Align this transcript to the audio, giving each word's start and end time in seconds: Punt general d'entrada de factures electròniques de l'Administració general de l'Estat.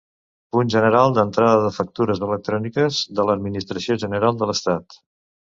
Punt 0.55 0.71
general 0.75 1.13
d'entrada 1.17 1.59
de 1.65 1.69
factures 1.75 2.23
electròniques 2.29 3.03
de 3.21 3.29
l'Administració 3.29 4.01
general 4.07 4.41
de 4.43 4.49
l'Estat. 4.53 5.03